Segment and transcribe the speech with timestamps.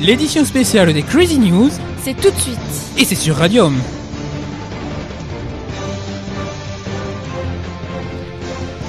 [0.00, 1.70] L'édition spéciale des Crazy News,
[2.02, 2.58] C'est tout de suite.
[2.96, 3.74] et c'est sur Radium.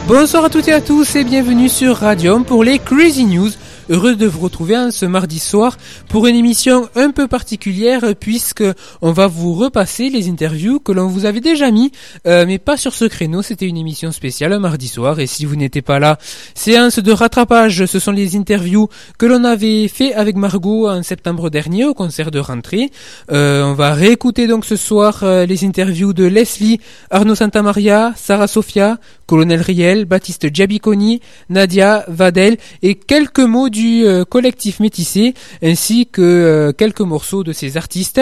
[0.08, 3.50] Bonsoir à toutes et à tous et bienvenue sur Radium pour les Crazy News.
[3.92, 5.78] Heureux de vous retrouver ce mardi soir
[6.08, 8.64] pour une émission un peu particulière puisque
[9.02, 11.92] on va vous repasser les interviews que l'on vous avait déjà mis,
[12.26, 13.42] euh, mais pas sur ce créneau.
[13.42, 16.20] C'était une émission spéciale un mardi soir et si vous n'étiez pas là,
[16.56, 17.86] séance de rattrapage.
[17.86, 18.88] Ce sont les interviews
[19.18, 22.92] que l'on avait fait avec Margot en septembre dernier au concert de rentrée.
[23.30, 26.80] Euh, on va réécouter donc ce soir euh, les interviews de Leslie,
[27.10, 29.00] Arnaud Santamaria, Sarah Sofia,
[29.32, 36.22] Colonel Riel, Baptiste Giabiconi, Nadia Vadel et quelques mots du euh, collectif métissé ainsi que
[36.22, 38.20] euh, quelques morceaux de ces artistes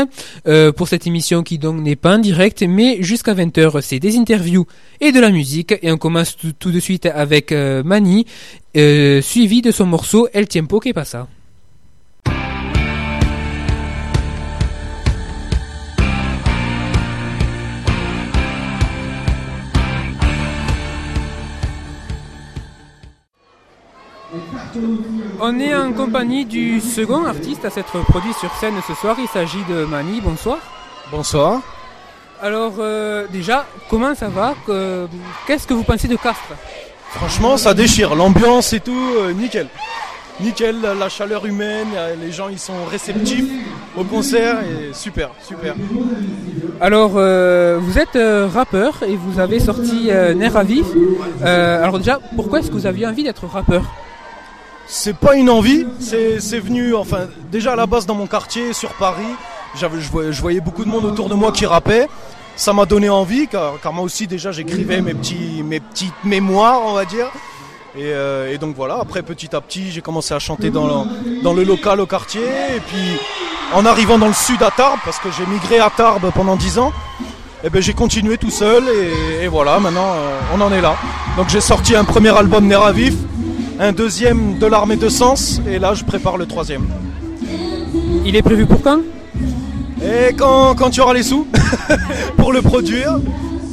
[0.48, 4.18] euh, pour cette émission qui donc n'est pas en direct mais jusqu'à 20h c'est des
[4.18, 4.68] interviews
[5.02, 8.28] et de la musique et on commence tout, de suite avec Mani
[8.76, 11.28] suivi de son morceau El Tiempo que pasa.
[25.42, 29.16] On est en compagnie du second artiste à s'être produit sur scène ce soir.
[29.20, 30.22] Il s'agit de Mani.
[30.22, 30.58] Bonsoir.
[31.12, 31.62] Bonsoir.
[32.42, 34.54] Alors euh, déjà, comment ça va?
[34.66, 35.08] Que-
[35.48, 36.54] Qu'est-ce que vous pensez de Castres?
[37.12, 38.16] Franchement, ça déchire.
[38.16, 39.68] L'ambiance et tout, euh, nickel.
[40.42, 43.50] Nickel, la- chaleur humaine, euh, les gens ils sont réceptifs
[43.98, 45.76] au concert et super, super.
[46.80, 48.18] Alors, euh, vous êtes
[48.54, 50.86] rappeur et vous avez sorti Nerf à vif.
[51.44, 53.84] Alors déjà, pourquoi est-ce que vous aviez envie d'être rappeur?
[54.92, 58.74] C'est pas une envie, c'est c'est venu, enfin, déjà à la base dans mon quartier
[58.74, 59.36] sur Paris,
[59.80, 62.08] j'avais, je, voyais, je voyais beaucoup de monde autour de moi qui rappait.
[62.56, 66.94] Ça m'a donné envie, car, moi aussi déjà j'écrivais mes, petits, mes petites mémoires, on
[66.94, 67.28] va dire.
[67.96, 71.42] Et, euh, et donc voilà, après petit à petit j'ai commencé à chanter dans le,
[71.44, 72.42] dans le local au quartier.
[72.42, 73.20] Et puis
[73.76, 76.80] en arrivant dans le sud à Tarbes, parce que j'ai migré à Tarbes pendant 10
[76.80, 76.92] ans,
[77.64, 80.96] et ben j'ai continué tout seul et, et voilà, maintenant euh, on en est là.
[81.38, 83.14] Donc j'ai sorti un premier album Nerf à vif,
[83.80, 86.86] un deuxième de l'armée de sens, et là je prépare le troisième.
[88.26, 89.00] Il est prévu pour quand?
[90.04, 91.48] Et quand, quand tu auras les sous
[92.38, 93.20] pour le produire.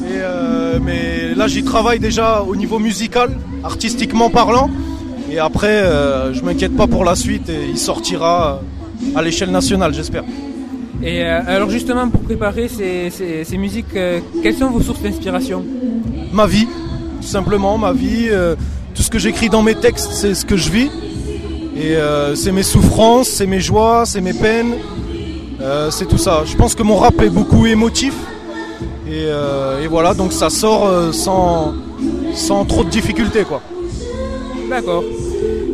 [0.09, 3.31] Et euh, mais là j'y travaille déjà au niveau musical,
[3.65, 4.71] artistiquement parlant.
[5.31, 8.61] Et après, euh, je m'inquiète pas pour la suite et il sortira
[9.17, 10.23] à l'échelle nationale, j'espère.
[11.03, 15.03] Et euh, alors justement, pour préparer ces, ces- ces musiques, euh, quelles sont vos sources
[15.03, 15.65] d'inspiration?
[16.33, 16.67] Ma vie,
[17.21, 18.29] tout simplement, ma vie.
[18.97, 20.91] Tout ce que j'écris dans mes textes, c'est ce que je vis.
[21.77, 24.75] Et euh, c'est mes souffrances, c'est mes joies, c'est mes peines.
[25.61, 26.43] Euh, c'est tout ça.
[26.47, 28.15] Je pense que mon rap est beaucoup émotif.
[29.07, 31.75] Et, euh, et voilà, donc ça sort sans,
[32.35, 33.61] sans trop de difficultés, quoi.
[34.71, 35.05] D'accord.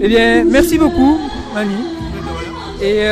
[0.00, 1.19] Eh bien, merci beaucoup,
[1.55, 1.71] Mani.
[2.82, 3.05] Et,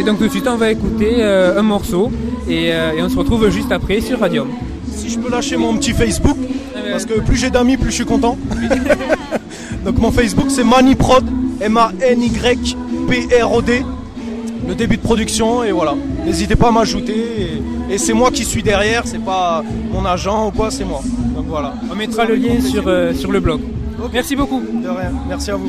[0.00, 2.10] et donc tout de suite, on va écouter un morceau
[2.48, 4.48] et, et on se retrouve juste après sur Radium.
[4.96, 6.38] Si je peux lâcher mon petit Facebook,
[6.90, 8.38] parce que plus j'ai d'amis, plus je suis content.
[9.84, 11.24] Donc mon Facebook c'est Maniprod,
[11.60, 12.72] M-A-N-Y-P-R-O-D.
[14.66, 15.94] Le début de production et voilà.
[16.24, 17.60] N'hésitez pas à m'ajouter.
[17.90, 19.62] Et, et c'est moi qui suis derrière, c'est pas
[19.92, 21.02] mon agent ou quoi, c'est moi.
[21.36, 21.74] Donc voilà.
[21.90, 23.60] On mettra le lien sur, euh, sur le blog.
[24.12, 24.60] Merci beaucoup.
[24.60, 25.68] De rien, merci à vous.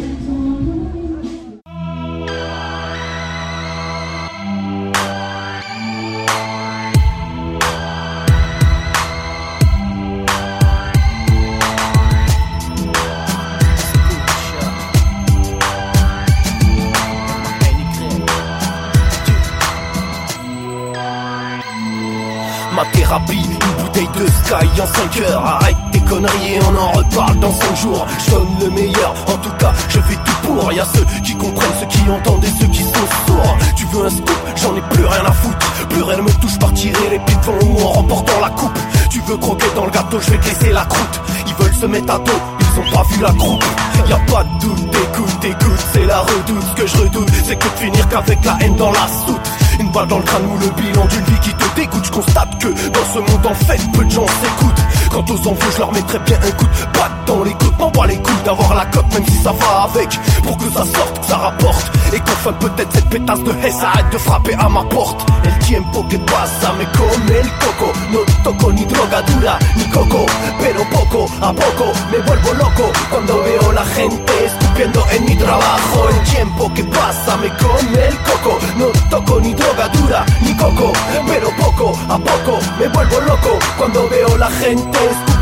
[24.56, 25.46] Sky en 5 heures.
[25.46, 28.06] Arrête tes conneries et on en reparle dans 5 jours.
[28.20, 30.72] Je donne le meilleur, en tout cas je fais tout pour.
[30.72, 33.58] Y'a ceux qui comprennent, ceux qui entendent et ceux qui sont sourds.
[33.76, 35.88] Tu veux un scoop, j'en ai plus rien à foutre.
[35.90, 38.78] Plus rien me touche par tirer les pieds devant ou en remportant la coupe.
[39.10, 41.22] Tu veux croquer dans le gâteau, je vais te laisser la croûte.
[41.48, 43.64] Ils veulent se mettre à dos, ils ont pas vu la croupe.
[44.08, 46.64] Y a pas de doute, écoute, écoute, c'est la redoute.
[46.76, 49.90] Ce que je redoute, c'est que de finir qu'avec la haine dans la soute une
[49.92, 52.06] balle dans le crâne ou le bilan d'une vie qui te dégoûte.
[52.06, 54.84] Je constate que dans ce monde en fait peu de gens s'écoutent.
[55.12, 57.80] Quant aux enfants je leur mettrais bien un coup de patte dans les côtes.
[57.80, 60.20] M'en les couilles d'avoir la cote même si ça va avec.
[60.44, 61.92] Pour que ça sorte, que ça rapporte.
[62.14, 65.26] Et qu'enfin peut-être cette pétasse de haine arrête de frapper à ma porte
[65.66, 67.92] tiempo que pasa me come el coco.
[68.12, 70.26] No toco ni drogadura ni coco
[70.60, 72.92] Pero poco a poco me vuelvo loco.
[73.10, 78.18] Cuando veo la gente escupiendo en mi trabajo El tiempo que pasa me come el
[78.20, 78.60] coco.
[78.78, 80.92] No toco ni drogadura ni coco coco,
[81.28, 83.60] pero poco a poco me vuelvo loco.
[83.78, 85.35] Cuando veo la gente escupiendo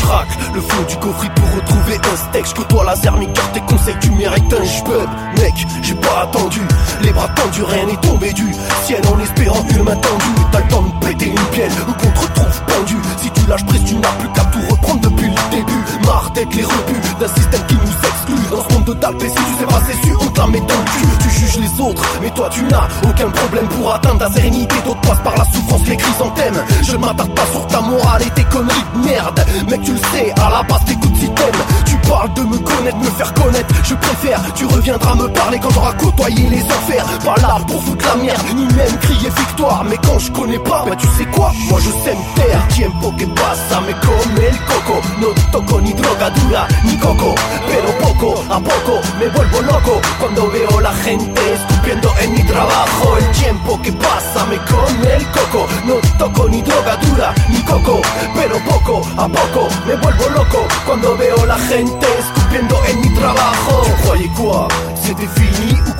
[0.00, 2.46] Schrack, le fond du coffre pour retrouver un steak.
[2.46, 5.08] Je côtoie la car tes conseils, tu mérites un jbub.
[5.38, 6.60] Mec, j'ai pas attendu,
[7.02, 8.46] les bras tendus, rien n'est tombé du
[8.84, 10.40] ciel en espérant une main tendue.
[10.52, 12.96] T'as le temps de péter une pièce ou qu'on te retrouve pendu.
[13.20, 15.84] Si tu lâches prise, tu n'as plus qu'à tout reprendre depuis le début.
[16.06, 18.50] Marre d'être les rebuts d'un système qui nous exclut.
[18.50, 20.60] Dans ce monde de talpé, si tu sais pas, c'est sûr, on te la met
[20.60, 21.06] dans le cul.
[21.20, 24.74] Tu juges les autres, mais toi tu n'as aucun problème pour atteindre la sérénité.
[24.84, 26.64] D'autres passent par la souffrance, les chrysanthèmes.
[26.82, 29.46] Je m'attarde pas sur ta morale et tes conneries de merde.
[29.68, 31.64] Mec, tu le sais, à la base t'écoutes si t'aimes.
[31.84, 33.74] Tu parles de me connaître, me faire connaître.
[33.82, 37.04] Je préfère, tu reviendras me parler quand t'auras côtoyé les enfers.
[37.24, 39.84] Pas là pour foutre la merde, ni même crier victoire.
[39.88, 42.66] Mais quand je connais pas, bah tu sais quoi, moi je sais me taire.
[42.68, 45.00] Tiempo que pasa, me come el coco.
[45.20, 47.34] No toco ni droga dura, ni coco.
[47.66, 53.16] Pero poco a poco me vuelvo loco cuando veo la gente escupiendo en mi trabajo.
[53.18, 55.66] El tiempo que pasa me come el coco.
[55.86, 58.00] No toco ni droga dura, ni coco.
[58.34, 63.84] Pero poco a poco me vuelvo loco cuando veo la gente escupiendo en mi trabajo.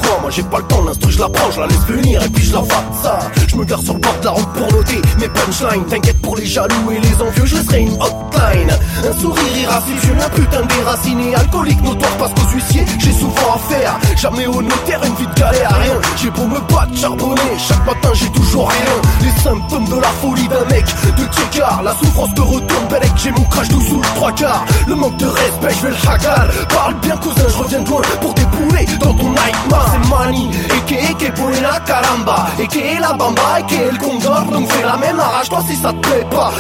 [0.05, 2.29] Quoi Moi j'ai pas le temps, l'instru je la prends, je la laisse venir et
[2.29, 2.63] puis je la
[3.03, 3.19] ça.
[3.49, 5.85] Je me gare sur le bord de la route pour noter mes punchlines.
[5.87, 8.71] T'inquiète pour les jaloux et les envieux, je laisserai une hotline.
[9.09, 13.99] Un sourire irascible, un putain déraciné, alcoolique notoire parce qu'aux huissiers j'ai souvent affaire.
[14.17, 16.01] Jamais au notaire, une vie de galère, rien.
[16.17, 18.95] J'ai pour me battre, charbonner, chaque matin j'ai toujours rien.
[19.23, 20.85] Les symptômes de la folie d'un mec
[21.17, 24.65] de Tchekar, la souffrance te retourne, Belek, j'ai mon crash tout sous le trois quarts.
[24.87, 26.51] Le manque de respect, je vais le hagal.
[26.69, 29.94] Parle bien cousin, je reviens de loin pour dépouler dans ton nightmare.
[30.11, 34.43] Mani, et que, que la caramba, et que la bamba, que le condor.
[34.51, 36.53] Donc fais la même, arrache-toi si ça te plaît pas.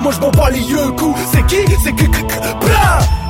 [0.00, 0.94] Moi je m'en bats les yeux.
[1.32, 2.18] C'est qui C'est que, que,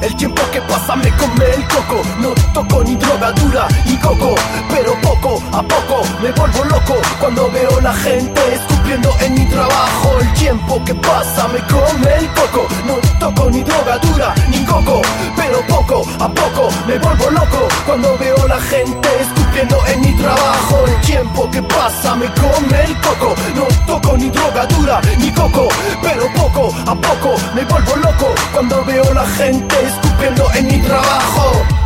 [0.02, 4.34] El tiempo que pasa me come el coco No toco ni droga dura ni coco
[4.68, 10.18] Pero poco a poco me vuelvo loco Cuando veo la gente escupiendo en mi trabajo
[10.20, 15.00] El tiempo que pasa me come el coco No toco ni droga dura ni coco
[15.36, 20.84] Pero poco a poco me vuelvo loco Cuando veo la gente escupiendo en mi trabajo
[20.86, 25.68] El tiempo que pasa me come el coco No toco ni droga dura ni coco
[26.02, 31.83] Pero poco a poco me vuelvo loco Cuando veo la gente escupiendo en mi trabajo.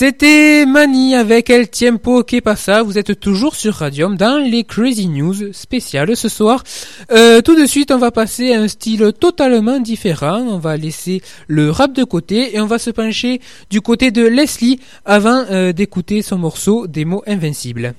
[0.00, 2.84] C'était Mani avec El Tiempo que pasa.
[2.84, 6.62] Vous êtes toujours sur Radium dans les Crazy News spéciales ce soir.
[7.10, 10.38] Euh, tout de suite, on va passer à un style totalement différent.
[10.38, 13.40] On va laisser le rap de côté et on va se pencher
[13.70, 17.94] du côté de Leslie avant euh, d'écouter son morceau Des mots invincibles.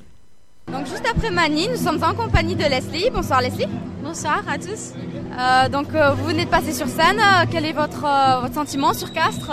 [0.72, 3.10] Donc juste après Mani, nous sommes en compagnie de Leslie.
[3.14, 3.68] Bonsoir Leslie.
[4.02, 4.94] Bonsoir à tous.
[5.38, 7.20] Euh, donc vous venez de passer sur scène.
[7.52, 8.08] quel est votre,
[8.42, 9.52] votre sentiment sur Castres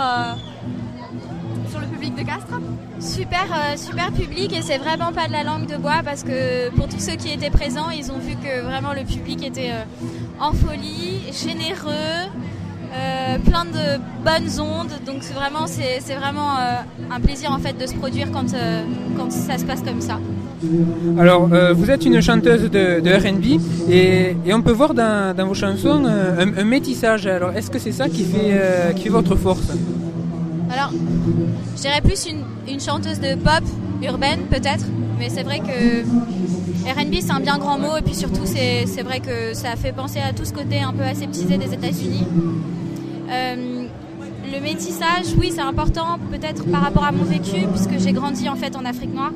[1.97, 2.61] de Castres
[2.99, 6.69] Super, euh, super public et c'est vraiment pas de la langue de bois parce que
[6.75, 10.39] pour tous ceux qui étaient présents, ils ont vu que vraiment le public était euh,
[10.39, 12.29] en folie, généreux,
[12.93, 14.91] euh, plein de bonnes ondes.
[15.07, 16.51] Donc vraiment, c'est vraiment
[17.09, 18.47] un plaisir en fait de se produire quand,
[19.31, 20.19] ça se passe comme ça.
[21.19, 23.59] Alors, vous êtes une chanteuse de, RB
[23.91, 27.25] et, on peut voir dans, vos chansons un, un, métissage.
[27.25, 29.71] Alors, est-ce que c'est ça qui fait, qui fait votre force?
[30.69, 30.91] Alors,
[31.75, 33.63] je dirais plus une, chanteuse de pop
[34.03, 34.85] urbaine peut-être,
[35.17, 39.19] mais c'est vrai que RB c'est un bien grand mot et puis surtout c'est vrai
[39.19, 42.25] que ça fait penser à tout ce côté un peu aseptisé des États-Unis.
[43.29, 43.87] Euh,
[44.51, 48.55] le métissage, oui, c'est important peut-être par rapport à mon vécu puisque j'ai grandi en
[48.55, 49.31] fait en Afrique noire.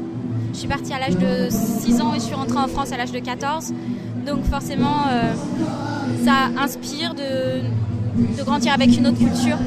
[0.53, 2.97] Je suis partie à l'âge de 6 ans et je suis rentrée en France à
[2.97, 3.73] l'âge de 14.
[4.25, 5.33] Donc forcément, euh,
[6.25, 7.61] ça inspire de,
[8.37, 9.57] de grandir avec une autre culture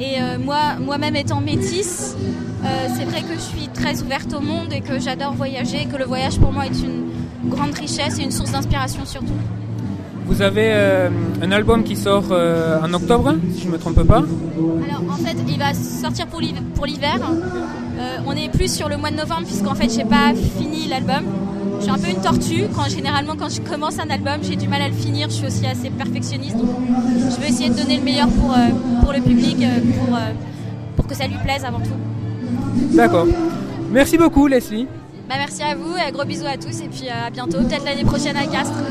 [0.00, 2.16] et euh, moi, moi-même étant métisse,
[2.64, 5.96] euh, c'est vrai que je suis très ouverte au monde et que j'adore voyager, que
[5.96, 9.32] le voyage pour moi est une grande richesse et une source d'inspiration surtout.
[10.26, 11.08] Vous avez euh,
[11.40, 15.36] un album qui sort en octobre, si je ne me trompe pas Alors en fait,
[15.48, 17.18] il va sortir pour l'hiver.
[18.26, 21.24] on est plus sur le mois de novembre puisqu'en fait, j'ai pas fini l'album.
[21.78, 22.64] Je suis un peu une tortue.
[22.74, 25.28] Quand, généralement, quand je commence un album, j'ai du mal à le finir.
[25.28, 26.56] Je suis aussi assez perfectionniste.
[26.56, 26.68] Donc,
[27.30, 30.32] je vais essayer de donner le meilleur pour, euh, pour le public, euh, pour, euh,
[30.96, 32.96] pour que ça lui plaise avant tout.
[32.96, 33.26] D'accord.
[33.90, 34.86] Merci beaucoup, Leslie.
[35.28, 36.80] Bah, merci à vous et gros bisous à tous.
[36.80, 38.82] Et puis à bientôt, peut-être l'année prochaine à Castres.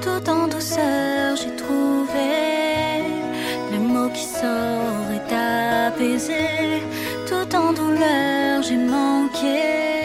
[0.00, 2.28] Tout en douceur, j'ai trouvé
[3.72, 6.82] le mot qui saurait apaiser.
[7.26, 9.97] Tout en douleur, j'ai manqué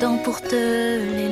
[0.00, 1.29] temps pour te les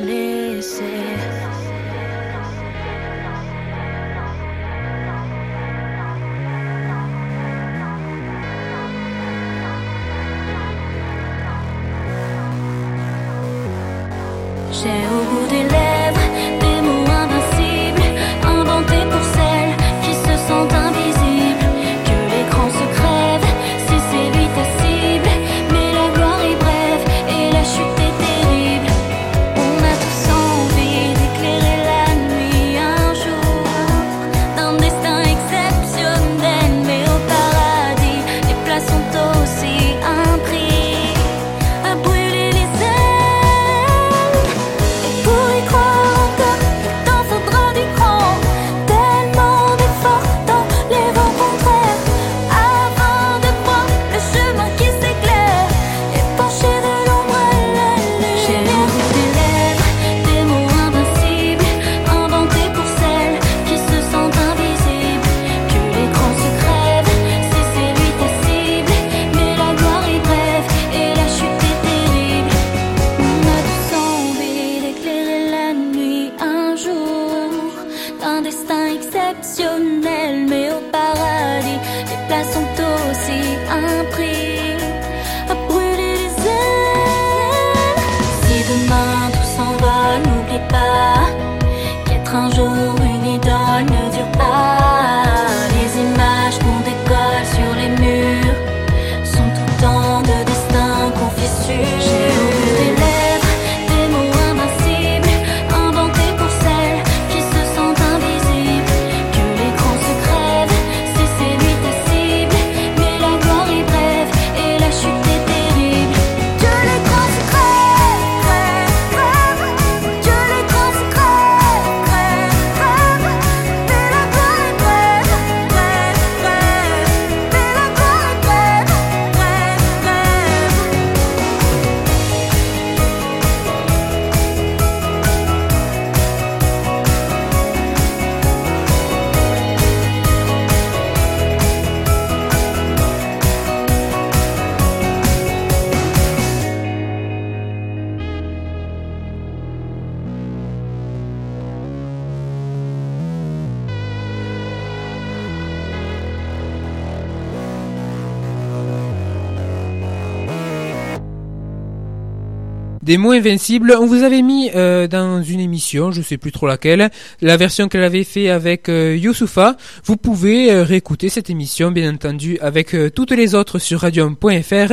[163.09, 166.67] Des mots invincibles, on vous avait mis euh, dans une émission, je sais plus trop
[166.67, 167.09] laquelle,
[167.41, 169.79] la version qu'elle avait fait avec euh, Youssoufa.
[170.05, 174.93] Vous pouvez euh, réécouter cette émission, bien entendu, avec euh, toutes les autres sur radium.fr.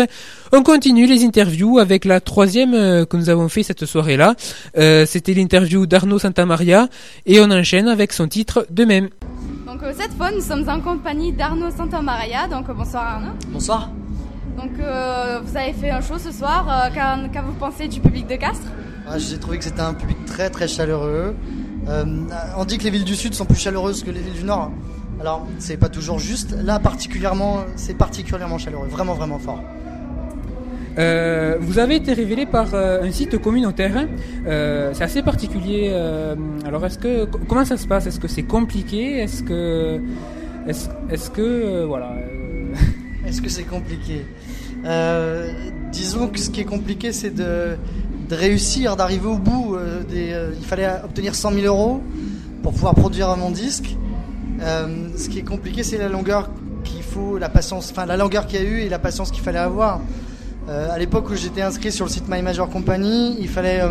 [0.53, 4.35] On continue les interviews avec la troisième euh, que nous avons fait cette soirée-là.
[4.77, 6.87] Euh, C'était l'interview d'Arnaud Santamaria
[7.25, 9.09] et on enchaîne avec son titre de même.
[9.67, 12.47] Donc euh, cette fois, nous sommes en compagnie d'Arnaud Santamaria.
[12.47, 13.33] Donc euh, bonsoir Arnaud.
[13.49, 13.89] Bonsoir.
[14.57, 16.65] Donc euh, vous avez fait un show ce soir.
[16.69, 18.67] Euh, Qu'en qu'en vous pensez du public de Castres?
[19.07, 21.35] Ah, J'ai trouvé que c'était un public très très chaleureux.
[21.87, 22.05] Euh,
[22.57, 24.71] on dit que les villes du sud sont plus chaleureuses que les villes du nord.
[25.21, 26.55] Alors c'est pas toujours juste.
[26.63, 29.61] Là particulièrement, c'est particulièrement chaleureux, vraiment vraiment fort.
[30.97, 34.07] Euh, vous avez été révélé par euh, un site communautaire.
[34.47, 35.89] Euh, c'est assez particulier.
[35.91, 36.35] euh,
[36.65, 38.07] alors, est-ce que co- comment ça se passe?
[38.07, 39.19] Est-ce que c'est compliqué?
[39.19, 39.99] Est-ce que
[40.67, 42.73] est-ce, est-ce que euh, voilà euh,
[43.27, 44.25] Est-ce que c'est compliqué?
[44.85, 45.51] Euh,
[45.91, 47.77] Disons que ce qui est compliqué, c'est de,
[48.29, 49.75] réussir, d'arriver au bout.
[49.75, 52.01] euh, euh, il fallait obtenir 100 000 euros
[52.63, 53.95] pour pouvoir produire mon disque.
[54.59, 56.49] Ce qui est compliqué, c'est la longueur
[56.83, 59.41] qu'il faut, la patience, enfin la longueur qu'il y a eu et la patience qu'il
[59.41, 60.01] fallait avoir.
[60.67, 63.81] À l'époque où j'étais inscrit sur le site My Major Company, il fallait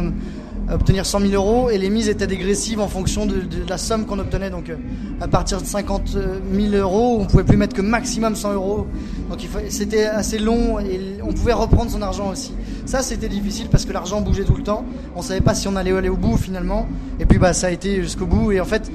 [0.70, 4.18] obtenir 100 000 euros et les mises étaient dégressives en fonction de, la somme qu'on
[4.18, 4.50] obtenait.
[4.50, 4.76] Donc euh,
[5.20, 6.16] à partir de 50
[6.52, 8.86] 000 euros, on pouvait plus mettre que maximum 100 euros.
[9.30, 12.52] Donc c'était assez long et on pouvait reprendre son argent aussi.
[12.86, 14.84] Ça c'était difficile parce que l'argent bougeait tout le temps.
[15.16, 16.86] On savait pas si on allait aller au bout finalement.
[17.20, 18.52] Et puis bah ça a été jusqu'au bout.
[18.52, 18.90] Et en fait,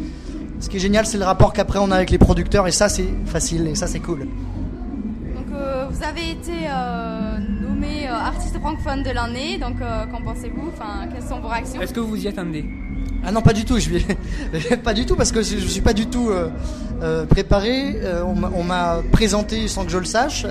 [0.60, 2.90] ce qui est génial, c'est le rapport qu'après on a avec les producteurs et ça
[2.90, 4.20] c'est facile et ça c'est cool.
[4.20, 7.38] Donc euh, vous avez été euh,
[8.14, 9.58] artiste francophone de l'année.
[9.58, 10.70] Donc euh, qu'en pensez-vous?
[10.74, 11.82] Enfin, quelles sont vos réactions?
[11.82, 12.66] Est-ce que vous y attendez?
[13.26, 13.78] Ah non, pas du tout.
[13.80, 16.50] Je vais pas du tout parce que je je suis pas du tout euh,
[17.04, 17.96] euh, préparé.
[18.02, 20.46] Euh, on m'a- présenté sans que je le sache.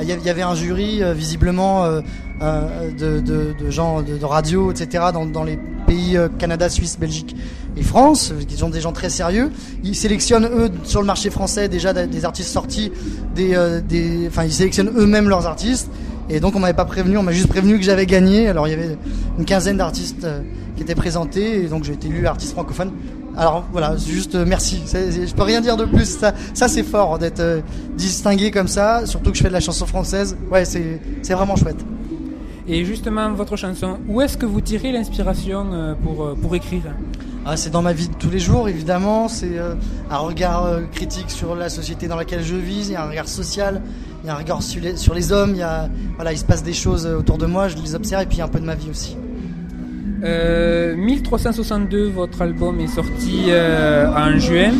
[0.00, 2.00] Il y avait- un jury euh, visiblement euh,
[2.40, 5.06] euh, de, de- de gens de, de radio, etc.
[5.12, 7.34] Dans, dans les pays euh, Canada, Suisse, Belgique
[7.76, 9.50] et France, euh, qui sont des gens très sérieux.
[9.82, 12.92] Ils sélectionnent eux sur le marché français déjà des, des artistes sortis,
[13.34, 15.90] des, euh, des, enfin ils sélectionnent eux-mêmes leurs artistes.
[16.30, 18.48] Et donc on m'avait pas prévenu, on m'a juste prévenu que j'avais gagné.
[18.48, 18.98] Alors il y avait
[19.38, 20.42] une quinzaine d'artistes euh,
[20.76, 22.92] qui étaient présentés et donc j'ai été élu artiste francophone.
[23.36, 24.82] Alors voilà, juste euh, merci.
[24.86, 26.18] Je peux rien dire de plus.
[26.18, 27.60] Ça, ça c'est fort d'être euh,
[27.96, 30.36] distingué comme ça, surtout que je fais de la chanson française.
[30.50, 31.82] Ouais, c'est c'est vraiment chouette.
[32.70, 36.82] Et justement, votre chanson, où est-ce que vous tirez l'inspiration pour, pour écrire?
[37.46, 39.28] Ah, c'est dans ma vie de tous les jours, évidemment.
[39.28, 39.58] C'est
[40.10, 42.88] un regard critique sur la société dans laquelle je vis.
[42.88, 43.80] Il y a un regard social.
[44.22, 45.50] Il y a un regard sur les, sur les hommes.
[45.52, 47.68] Il y a, voilà, il se passe des choses euh, autour de moi.
[47.68, 49.16] Je les observe et puis un peu de ma vie aussi.
[50.24, 54.72] Euh, 1362, votre album est sorti euh, en juin.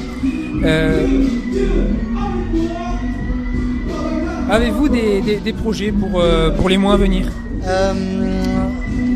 [0.65, 1.07] Euh,
[4.51, 7.27] Avez-vous des, des- des projets pour, euh, pour les mois à venir?
[7.67, 7.93] Euh,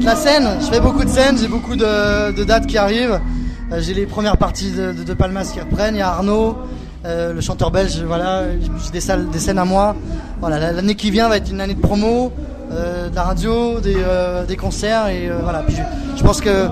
[0.02, 3.19] la scène, je fais beaucoup de scènes, j'ai beaucoup de, de dates qui arrivent.
[3.73, 5.95] Euh, j'ai les premières parties de, de, de Palmas qui reprennent.
[5.95, 6.55] Il y a Arnaud, euh,
[7.04, 8.02] le chanteur belge.
[8.06, 8.44] Voilà,
[8.85, 9.94] j'ai des salles, des scènes à moi.
[10.40, 12.32] Voilà, la- l'année qui vient va être une année de promo,
[12.71, 15.61] euh, de la radio, des, euh, des concerts et euh, voilà.
[15.61, 15.82] Puis je,
[16.18, 16.68] je pense que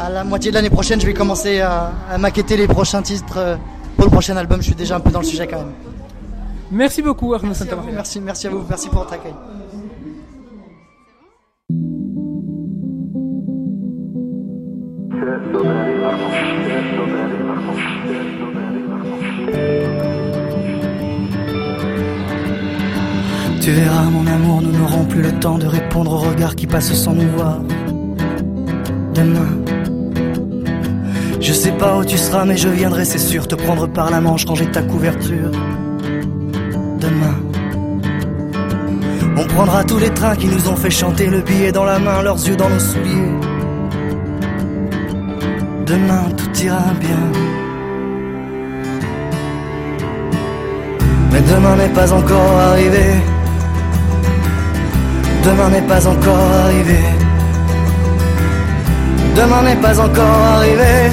[0.00, 3.36] à la moitié de l'année prochaine, je vais commencer à, à maqueter les prochains titres
[3.38, 3.56] euh,
[3.96, 4.58] pour le prochain album.
[4.60, 5.72] Je suis déjà un peu dans le sujet quand même.
[6.70, 7.94] Merci beaucoup Arnaud Merci à vous, Santamaria.
[7.94, 9.34] merci, merci à vous, merci pour votre accueil.
[23.60, 26.92] Tu verras mon amour, nous n'aurons plus le temps de répondre aux regards qui passent
[26.94, 27.60] sans nous voir.
[29.14, 29.48] Demain,
[31.40, 34.20] je sais pas où tu seras, mais je viendrai, c'est sûr, te prendre par la
[34.20, 35.50] manche, ranger ta couverture.
[36.98, 37.36] Demain,
[39.36, 42.20] on prendra tous les trains qui nous ont fait chanter le billet dans la main,
[42.22, 43.32] leurs yeux dans nos souliers.
[45.86, 47.61] Demain, tout ira bien.
[51.48, 53.06] Demain n'est pas encore arrivé.
[55.44, 56.98] Demain n'est pas encore arrivé.
[59.36, 61.10] Demain n'est pas encore arrivé.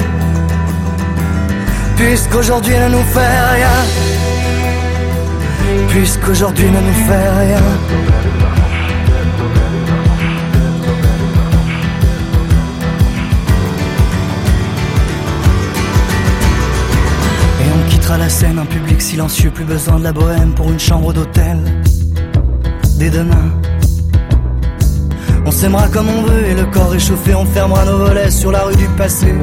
[1.96, 3.76] Puisqu'aujourd'hui ne nous fait rien.
[5.88, 8.19] Puisqu'aujourd'hui ne nous fait rien.
[18.30, 21.58] Scène, un public silencieux, plus besoin de la bohème pour une chambre d'hôtel.
[22.98, 23.50] Dès demain.
[25.44, 28.62] On s'aimera comme on veut et le corps réchauffé, on fermera nos volets sur la
[28.62, 29.34] rue du passé.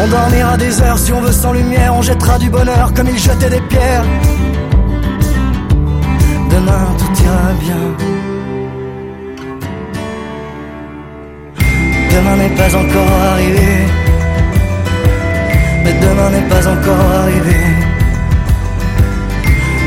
[0.00, 3.18] On dormira des heures si on veut sans lumière, on jettera du bonheur comme ils
[3.18, 4.04] jetaient des pierres.
[6.50, 7.82] Demain tout ira bien.
[12.14, 14.03] Demain n'est pas encore arrivé.
[16.04, 17.60] Demain n'est pas encore arrivé.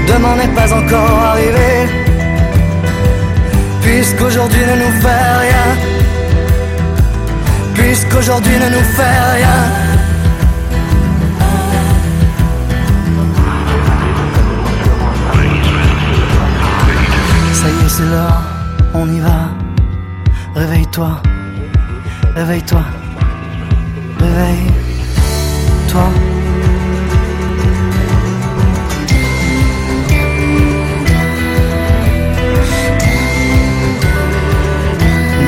[0.08, 1.72] Demain n'est pas encore arrivé.
[3.82, 5.68] Puisqu'aujourd'hui ne nous fait rien.
[7.76, 9.60] Puisqu'aujourd'hui ne nous fait rien.
[17.54, 18.42] Ça y est, c'est l'heure,
[18.94, 19.40] on y va.
[20.56, 21.22] Réveille-toi,
[22.36, 22.84] réveille-toi,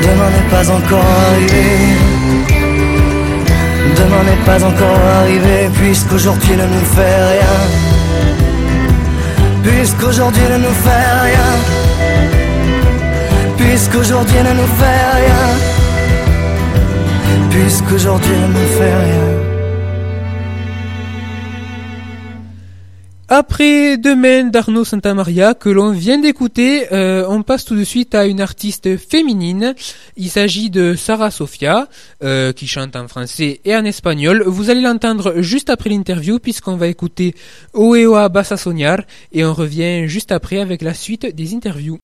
[0.02, 1.66] Demain n'est pas encore arrivé.
[3.96, 7.56] Demain n'est pas encore arrivé, puisqu'aujourd'hui ne nous fait rien.
[9.62, 11.50] Puisqu'aujourd'hui ne nous fait rien.
[13.56, 15.42] Puisqu'aujourd'hui ne nous fait rien.
[17.50, 19.39] Puisqu'aujourd'hui ne nous fait rien.
[23.32, 28.26] Après Demain d'Arnaud Santamaria que l'on vient d'écouter, euh, on passe tout de suite à
[28.26, 29.76] une artiste féminine.
[30.16, 31.86] Il s'agit de Sarah Sofia,
[32.24, 34.42] euh, qui chante en français et en espagnol.
[34.44, 37.36] Vous allez l'entendre juste après l'interview puisqu'on va écouter
[37.72, 38.98] Oeoa Bassa Soñar
[39.30, 42.00] et on revient juste après avec la suite des interviews.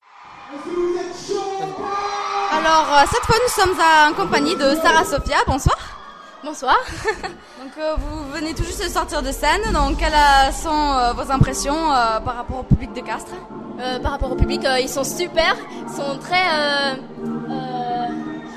[2.53, 5.39] Alors, euh, cette fois, nous sommes en compagnie de Sarah Sophia.
[5.49, 6.06] Bonsoir.
[6.46, 6.78] Bonsoir.
[7.61, 9.72] Donc, euh, vous venez tout juste de sortir de scène.
[9.72, 10.12] Donc, quelles
[10.52, 13.35] sont euh, vos impressions euh, par rapport au public de Castres?
[14.00, 15.54] Par rapport au public, ils sont super,
[15.87, 16.96] ils sont très,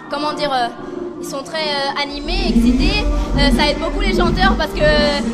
[0.09, 0.51] comment dire,
[1.21, 3.03] ils sont très euh, animés, excités.
[3.37, 4.79] Euh, ça aide beaucoup les chanteurs parce que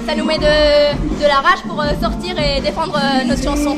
[0.07, 3.77] ça nous met de, de la rage pour euh, sortir et défendre notre chanson.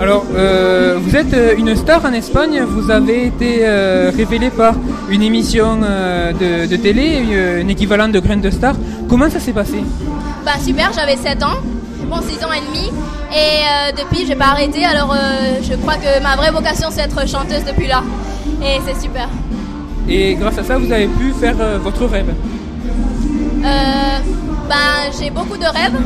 [0.00, 4.74] Alors, vous êtes une star en Espagne, vous avez été euh, révélé par
[5.08, 8.74] une émission de, télé, un équivalent de Grande Star.
[9.08, 9.84] Comment ça s'est passé?
[10.44, 11.58] Bah super, j'avais 7 ans,
[12.10, 12.90] bon 6 ans et demi,
[13.32, 15.14] et depuis j'ai pas arrêté, alors
[15.62, 18.02] je crois que ma vraie vocation c'est être chanteuse depuis là,
[18.62, 19.28] et c'est super.
[20.08, 22.32] Et grâce à ça, vous avez pu faire euh, votre rêve.
[23.62, 25.98] Ben, j'ai beaucoup de rêves,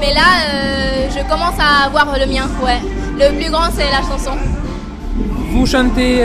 [0.00, 0.20] mais là,
[0.52, 2.48] euh, je commence à avoir le mien.
[2.64, 2.80] Ouais.
[3.18, 4.32] Le plus grand, c'est la chanson.
[5.50, 6.22] Vous chantez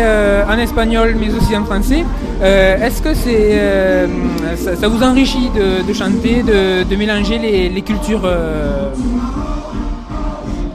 [0.49, 2.03] en espagnol, mais aussi en français.
[2.41, 8.21] Est-ce que c'est ça, vous enrichit de, chanter, de, mélanger les, cultures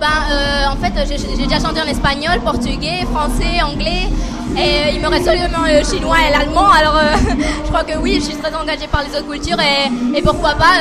[0.00, 4.08] ben, en fait, j'ai déjà chanté en espagnol, portugais, français, anglais.
[4.56, 6.70] Et euh, il me reste seulement le chinois et l'allemand.
[6.70, 7.16] Alors euh,
[7.64, 10.74] je crois que oui, je suis très engagée par les autres cultures et, pourquoi pas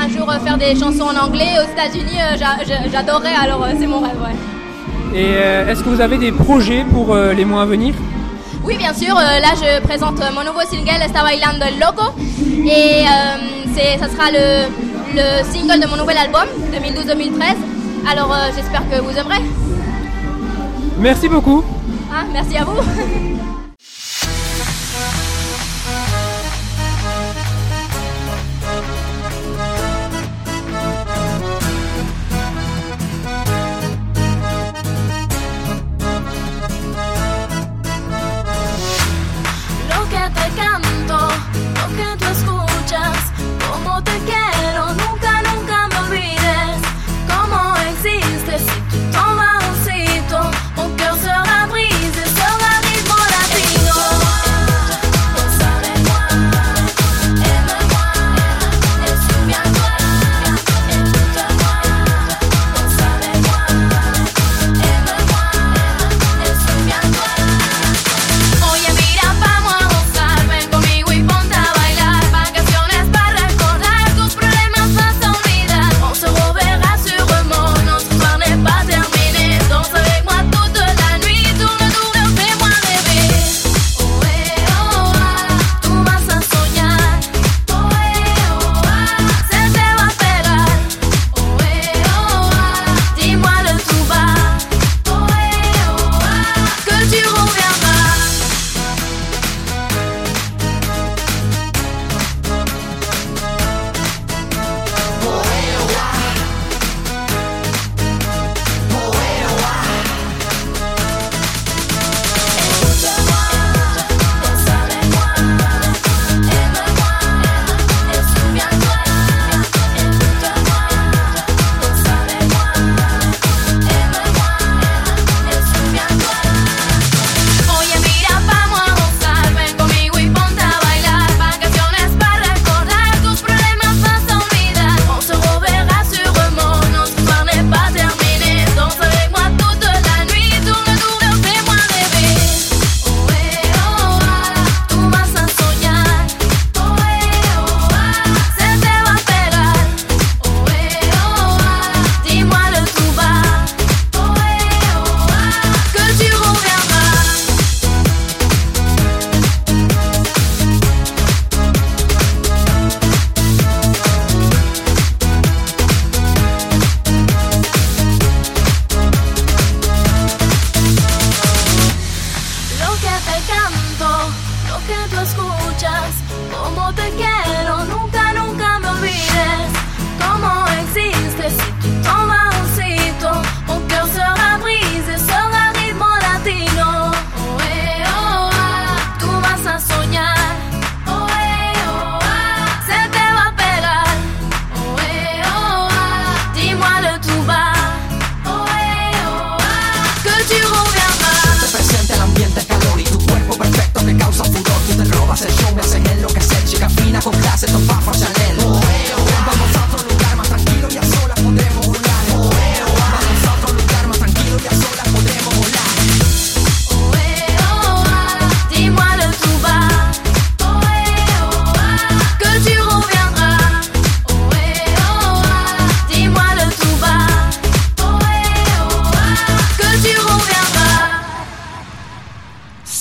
[0.00, 2.18] un jour faire des chansons en anglais aux États-Unis.
[2.90, 4.16] J'adorerais, alors c'est mon rêve.
[4.22, 5.18] Ouais.
[5.18, 5.32] Et
[5.70, 7.94] est-ce que vous avez des projets pour les mois à venir?
[8.64, 9.14] Oui, bien sûr.
[9.14, 12.14] Là, je présente mon nouveau single, Está Bailando el Loco.
[12.64, 13.04] Et
[13.98, 17.56] ça sera le, single de mon nouvel album, 2012-2013.
[18.10, 19.42] Alors, j'espère que vous aimerez.
[20.98, 21.62] Merci beaucoup.
[22.10, 22.80] Ah, merci à vous.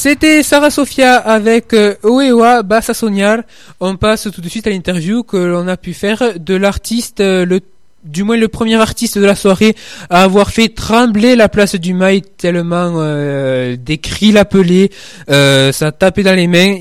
[0.09, 3.39] C'était Sarah Sofia avec euh, Oewa Bassasonyar.
[3.81, 7.59] On passe tout de suite à l'interview que l'on a pu faire de l'artiste, euh,
[8.05, 9.75] du moins le premier artiste de la soirée
[10.09, 14.91] à avoir fait trembler la place du mail tellement euh, des cris l'appelaient,
[15.27, 16.77] ça tapait dans les mains.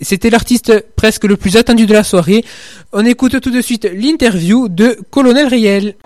[0.00, 2.44] C'était l'artiste presque le plus attendu de la soirée.
[2.92, 5.96] On écoute tout de suite l'interview de Colonel Riel.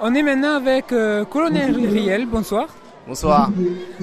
[0.00, 0.94] On est maintenant avec
[1.28, 2.28] Colonel Riel.
[2.30, 2.68] Bonsoir.
[3.08, 3.50] Bonsoir.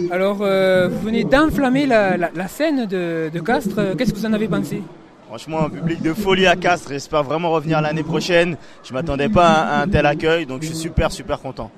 [0.09, 3.95] Alors, euh, vous venez d'enflammer la, la- la scène de, de Castres.
[3.95, 4.81] Qu'est-ce que vous en avez pensé?
[5.27, 6.89] Franchement, un public de folie à Castres.
[6.89, 8.57] J'espère vraiment revenir l'année prochaine.
[8.83, 11.69] Je m'attendais pas à un tel accueil, donc je suis super, super content.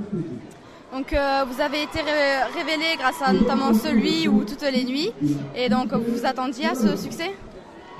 [0.94, 5.12] Donc euh, vous avez été ré- révélé grâce à notamment celui ou toutes les nuits.
[5.56, 7.32] Et donc vous vous attendiez à ce succès?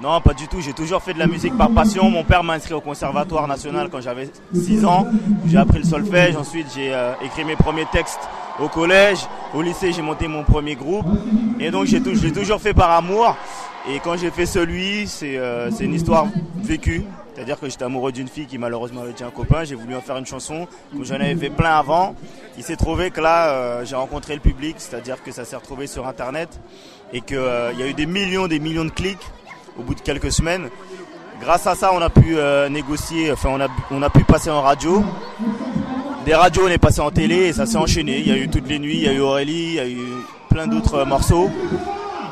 [0.02, 0.62] Non, pas du tout.
[0.62, 2.10] J'ai toujours fait de la musique par passion.
[2.12, 5.08] Mon père m'a inscrit au Conservatoire national quand j'avais 6 ans.
[5.48, 6.36] J'ai appris le solfège.
[6.36, 8.20] Ensuite, j'ai euh, écrit mes premiers textes
[8.60, 9.26] au collège.
[9.56, 11.08] Au lycée, j'ai monté mon premier groupe.
[11.60, 13.36] Et donc, j'ai je l'ai toujours fait par amour.
[13.90, 16.28] Et quand j'ai fait celui, c'est euh, c'est une histoire
[16.62, 17.04] vécue.
[17.34, 19.64] C'est-à-dire que j'étais amoureux d'une fille qui malheureusement avait un copain.
[19.64, 20.68] J'ai voulu en faire une chanson.
[20.92, 22.14] Comme j'en avais fait plein avant.
[22.58, 24.76] Il s'est trouvé que là, euh, j'ai rencontré le public.
[24.78, 26.60] C'est-à-dire que ça s'est retrouvé sur Internet.
[27.14, 29.18] Et qu'il y a eu des millions, des millions de clics
[29.80, 30.70] au bout de quelques semaines.
[31.42, 34.50] Grâce à ça, on a pu euh, négocier, enfin on a, on a pu passer
[34.50, 35.04] en radio.
[36.26, 38.20] Des radios, on est passé en télé et ça s'est enchaîné.
[38.20, 39.88] Il y a eu toutes les nuits, il y a eu Aurélie, il y a
[39.88, 40.00] eu
[40.50, 41.50] plein d'autres euh, morceaux.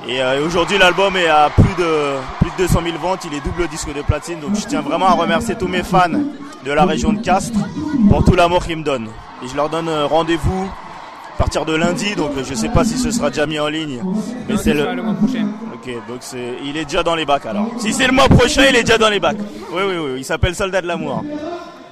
[0.07, 3.43] Et euh, aujourd'hui, l'album est à plus de, plus de 200 000 ventes, il est
[3.43, 4.39] double disque de platine.
[4.39, 7.59] Donc je tiens vraiment à remercier tous mes fans de la région de Castres
[8.09, 9.09] pour tout l'amour qu'ils me donnent.
[9.43, 10.69] Et je leur donne rendez-vous
[11.35, 14.01] à partir de lundi, donc je sais pas si ce sera déjà mis en ligne,
[14.47, 15.47] mais c'est ce le, mois prochain.
[15.73, 17.67] Ok, donc c'est, il est déjà dans les bacs alors.
[17.77, 19.37] Si c'est le mois prochain, il est déjà dans les bacs.
[19.73, 21.23] Oui, oui, oui, il s'appelle Soldat de l'amour.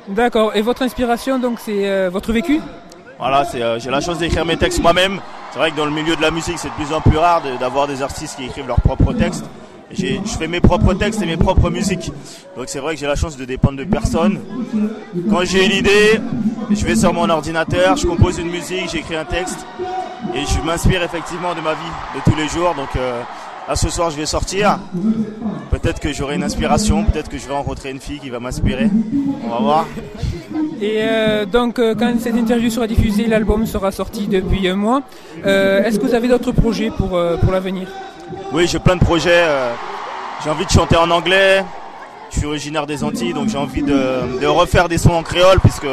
[0.07, 0.55] D'accord.
[0.55, 2.59] Et votre inspiration, donc, c'est euh, votre vécu?
[3.19, 5.19] Voilà, c'est, euh, j'ai la chance d'écrire mes textes moi-même.
[5.51, 7.41] C'est vrai que dans le milieu de la musique, c'est de plus en plus rare
[7.41, 9.45] de- d'avoir des artistes qui écrivent leurs propres textes.
[9.95, 12.11] Je fais mes propres textes et mes propres musiques.
[12.57, 14.39] Donc c'est vrai que j'ai la chance de dépendre de personne.
[15.29, 16.19] Quand j'ai une idée,
[16.71, 19.65] je vais sur mon ordinateur, je compose une musique, j'écris un texte.
[20.35, 22.73] Et je m'inspire effectivement de ma vie de tous les jours.
[22.75, 23.21] Donc euh,
[23.67, 24.79] là, ce soir, je vais sortir.
[25.69, 28.89] Peut-être que j'aurai une inspiration, peut-être que je vais rencontrer une fille qui va m'inspirer.
[29.45, 29.85] On va voir.
[30.81, 35.01] Et euh, donc, euh, quand cette interview sera diffusée, l'album sera sorti depuis un mois.
[35.45, 37.87] Euh, Est-ce que vous avez d'autres projets pour, pour l'avenir?
[38.51, 39.31] Oui, j'ai plein de projets.
[39.45, 39.73] euh,
[40.43, 41.63] J'ai envie de chanter en anglais.
[42.31, 45.85] Je suis originaire des Antilles, donc j'ai envie de, refaire des sons en créole, puisque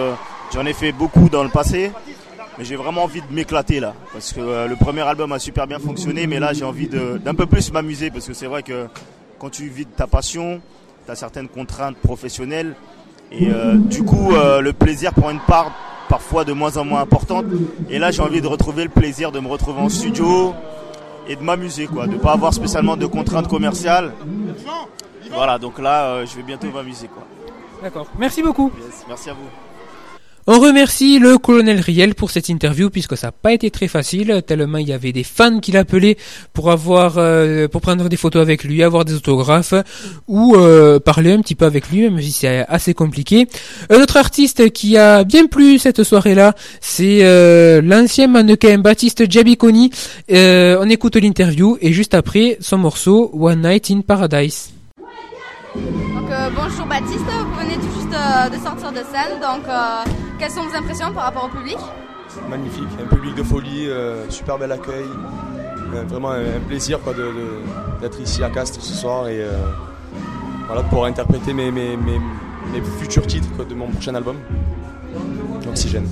[0.54, 1.92] j'en ai fait beaucoup dans le passé.
[2.58, 5.66] Mais j'ai vraiment envie de m'éclater là, parce que euh, le premier album a super
[5.66, 8.86] bien fonctionné, mais là j'ai envie d'un peu plus m'amuser, parce que c'est vrai que
[9.38, 10.60] quand tu vis de ta passion,
[11.06, 12.74] tu as certaines contraintes professionnelles,
[13.32, 15.72] et euh, du coup le plaisir prend une part
[16.08, 17.46] parfois de moins en moins importante.
[17.88, 20.52] Et là j'ai envie de retrouver le plaisir de me retrouver en studio,
[21.28, 24.12] et de m'amuser quoi, de pas avoir spécialement de contraintes commerciales.
[25.30, 27.24] Voilà, donc là euh, je vais bientôt m'amuser quoi.
[27.82, 28.06] D'accord.
[28.18, 28.70] Merci beaucoup.
[28.84, 29.69] Yes, merci à vous.
[30.52, 34.42] On remercie le colonel Riel pour cette interview puisque ça n'a pas été très facile
[34.44, 36.16] tellement il y avait des fans qui l'appelaient
[36.52, 39.74] pour avoir euh, pour prendre des photos avec lui, avoir des autographes
[40.26, 43.46] ou euh, parler un petit peu avec lui même si c'est assez compliqué.
[43.90, 49.92] Un autre artiste qui a bien plu cette soirée-là, c'est euh, l'ancien mannequin Baptiste Jabiconi.
[50.32, 54.79] Euh, on écoute l'interview et juste après son morceau One Night in Paradise.
[55.74, 59.38] Donc euh, bonjour Baptiste, vous venez tout juste euh, de sortir de scène.
[59.40, 60.04] Donc euh,
[60.38, 61.76] quelles sont vos impressions par rapport au public?
[62.48, 63.88] Magnifique, un public de folie,
[64.28, 65.06] super bel accueil.
[66.08, 67.00] Vraiment un, plaisir
[68.00, 71.72] d'être ici à Castres ce soir et euh, pouvoir interpréter mes,
[72.98, 74.36] futurs titres de mon prochain album.
[75.68, 76.06] Oxygène.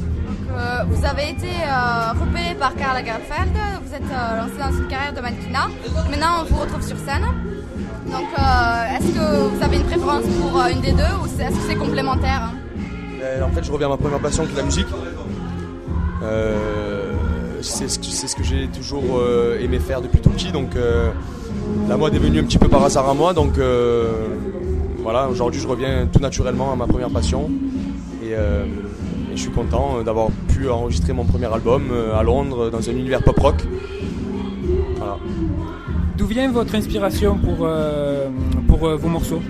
[0.50, 3.52] Euh, Vous avez été euh, repéré par Karl Lagerfeld,
[3.84, 5.68] vous êtes euh, lancé dans une carrière de mannequinat.
[6.10, 7.26] Maintenant on vous retrouve sur scène.
[8.06, 11.74] Donc est-ce que vous avez une préférence pour une des deux ou est-ce que c'est
[11.76, 13.42] complémentaire hein?
[13.44, 14.86] En fait, je reviens à ma première passion qui est la musique.
[17.60, 19.22] C'est ce que, j'ai toujours
[19.60, 20.52] aimé faire depuis tout petit.
[20.52, 20.70] Donc
[21.88, 23.34] la mode est venue un petit peu par hasard à moi.
[23.34, 23.58] Donc
[25.02, 27.50] voilà, aujourd'hui je reviens tout naturellement à ma première passion.
[29.38, 32.92] Je suis content euh, d'avoir pu enregistrer mon premier album euh, à Londres dans un
[32.92, 33.54] univers pop rock.
[34.96, 35.16] Voilà.
[36.16, 38.28] D'où vient votre inspiration pour euh,
[38.66, 39.40] pour euh, vos morceaux?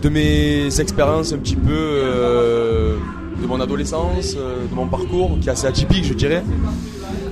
[0.00, 2.96] De mes expériences un petit peu euh,
[3.40, 6.42] de mon adolescence, de mon parcours, qui est assez atypique, je dirais.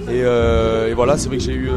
[0.08, 1.70] Et, et voilà, c'est vrai que j'ai eu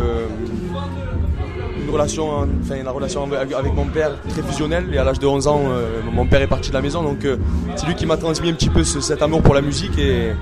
[1.94, 2.26] relation,
[2.62, 4.86] enfin la relation avec, avec mon père très fusionnelle.
[4.94, 7.24] Et à l'âge de 11 ans, euh, mon père est parti de la maison, donc
[7.26, 7.38] euh,
[7.76, 10.34] c'est lui qui m'a transmis un petit peu ce- cet amour pour la musique et,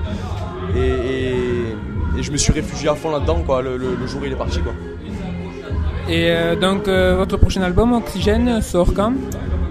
[0.76, 1.76] et, et-
[2.20, 4.32] et je me suis réfugié à fond là-dedans, quoi, le, le- le jour où il
[4.32, 4.74] est parti, quoi.
[6.10, 9.14] Et euh, donc, votre prochain album, Oxygène, sort quand?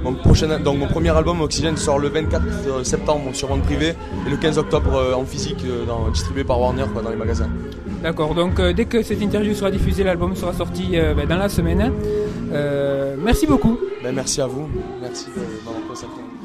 [0.03, 3.95] Mon, prochain, donc, mon premier album, Oxygène, sort le 24 septembre sur vente privée
[4.27, 7.51] et le 15 octobre en physique, dans- distribué par Warner quoi, dans les magasins.
[8.03, 11.37] D'accord, donc euh, dès que cette interview sera diffusée, l'album sera sorti euh, ben, dans
[11.37, 11.93] la semaine.
[12.53, 13.79] Euh, merci beaucoup.
[14.03, 14.69] Ben, merci à vous,
[15.01, 16.40] merci de m'avoir.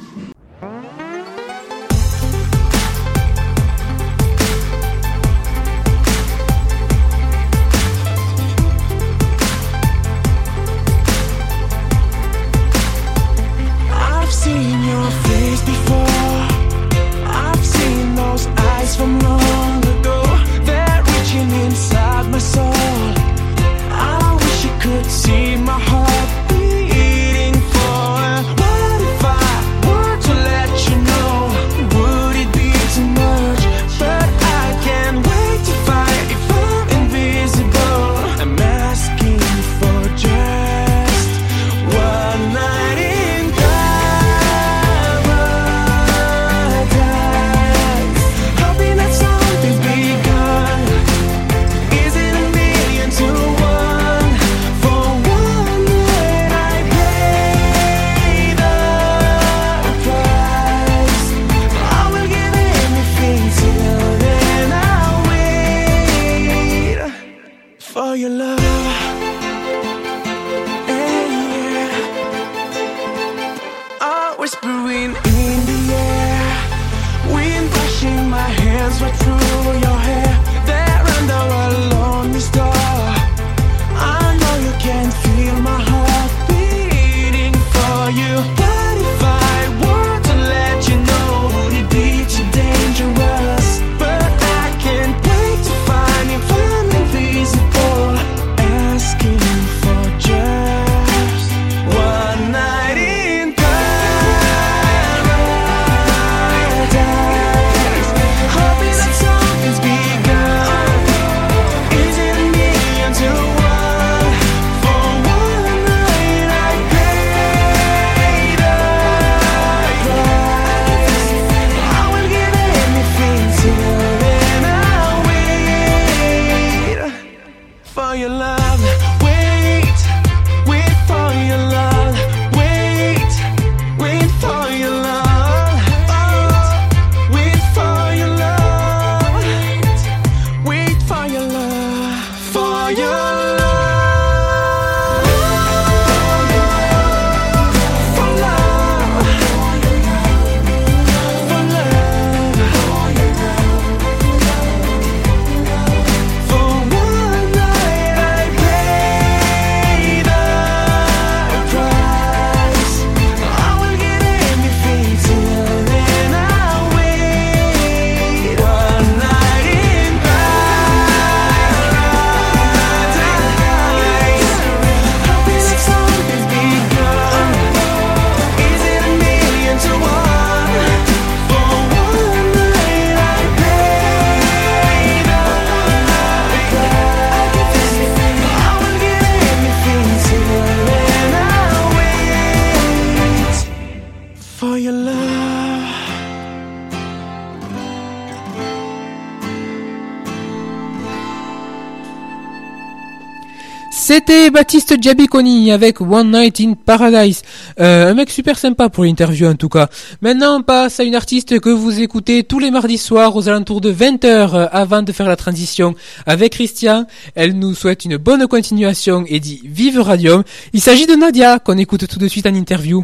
[204.08, 207.42] C'était Baptiste Giabiconi avec One Night in Paradise.
[207.80, 209.90] Euh, un mec super sympa pour l'interview en tout cas.
[210.22, 213.82] Maintenant on passe à une artiste que vous écoutez tous les mardis soirs aux alentours
[213.82, 215.96] de 20h avant de faire la transition
[216.28, 217.08] avec Christian.
[217.34, 220.44] Elle nous souhaite une bonne continuation et dit vive Radium.
[220.74, 223.04] Il s'agit de Nadia qu'on écoute tout de suite en interview.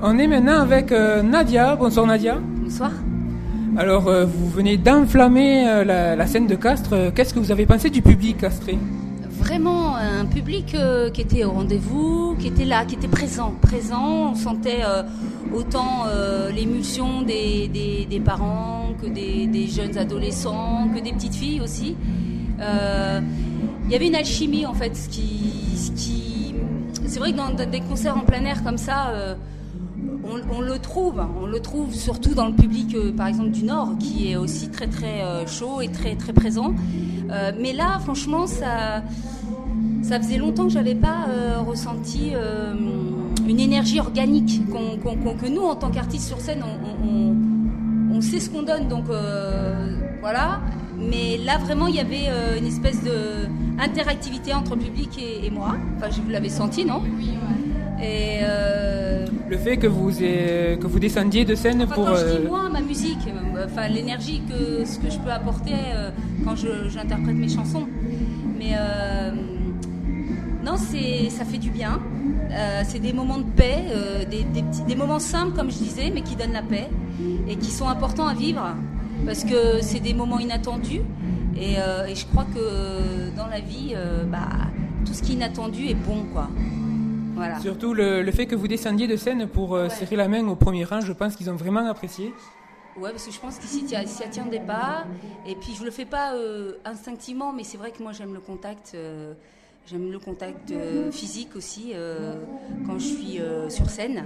[0.00, 1.74] On est maintenant avec euh, Nadia.
[1.74, 2.38] Bonsoir Nadia.
[2.62, 2.92] Bonsoir.
[3.76, 6.92] Alors euh, vous venez d'enflammer euh, la, la scène de Castres.
[6.92, 8.78] Euh, Qu'est-ce que vous avez pensé du public castré?
[9.44, 13.52] Vraiment un public euh, qui était au rendez-vous, qui était là, qui était présent.
[13.60, 15.02] Présent, on sentait euh,
[15.52, 21.94] autant euh, l'émulsion des, des, parents que des, jeunes adolescents, que des petites filles aussi.
[22.58, 26.54] Il y avait une alchimie en fait, ce qui, ce qui...
[27.06, 29.12] c'est vrai que dans, des concerts en plein air comme ça,
[30.24, 33.64] on, on le trouve, on le trouve surtout dans le public, euh, par exemple du
[33.64, 36.74] Nord, qui est aussi très très euh, chaud et très très présent.
[37.30, 39.02] Euh, mais là, franchement, ça,
[40.02, 41.26] ça faisait longtemps que j'avais pas
[41.66, 42.32] ressenti
[43.48, 46.62] une énergie organique que nous, en tant qu'artistes sur scène,
[47.02, 48.88] on, sait ce qu'on donne.
[48.88, 49.04] Donc
[50.20, 50.60] voilà.
[50.96, 52.28] Mais là, vraiment, il y avait
[52.58, 55.74] une espèce de interactivité entre le public et, et moi.
[55.96, 57.02] Enfin, je vous l'avez senti, non?
[58.00, 59.03] Et euh,
[59.54, 62.06] Le fait que vous, ayez- que vous descendiez de scène Enfin, pour...
[62.06, 65.30] quand je euh, dis moi, ma musique, euh, enfin l'énergie que ce que je peux
[65.30, 66.10] apporter euh,
[66.44, 67.86] quand j'interprète mes chansons.
[68.58, 68.72] Mais
[70.64, 72.00] non, ça fait du bien.
[72.50, 75.76] Euh, c'est des moments de paix, euh, des, des petits, des moments simples comme je
[75.78, 76.88] disais, mais qui donnent la paix
[77.48, 78.64] et qui sont importants à vivre
[79.24, 81.02] parce que c'est des moments inattendus.
[81.56, 83.94] Et, euh, et je crois que dans la vie,
[84.32, 84.48] bah,
[85.06, 86.48] tout ce qui est inattendu est bon, quoi.
[87.34, 87.58] Voilà.
[87.60, 90.56] Surtout le, le fait que vous descendiez de scène pour euh, serrer la main au
[90.56, 92.32] premier rang, je pense qu'ils ont vraiment apprécié.
[92.96, 95.04] Ouais, parce que je pense qu'ils s'y s'y attendaient pas.
[95.46, 98.40] Et puis je le fais pas euh, instinctivement, mais c'est vrai que moi j'aime le
[98.40, 98.92] contact.
[98.94, 99.34] euh,
[99.86, 100.72] J'aime le contact
[101.10, 101.92] physique aussi
[102.86, 104.24] quand je suis sur scène.